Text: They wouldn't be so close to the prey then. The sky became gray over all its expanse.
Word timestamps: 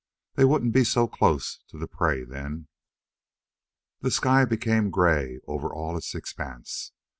They 0.33 0.45
wouldn't 0.45 0.73
be 0.73 0.83
so 0.83 1.07
close 1.07 1.59
to 1.67 1.77
the 1.77 1.85
prey 1.85 2.23
then. 2.23 2.69
The 3.99 4.09
sky 4.09 4.45
became 4.45 4.89
gray 4.89 5.41
over 5.45 5.71
all 5.71 5.95
its 5.95 6.15
expanse. 6.15 6.91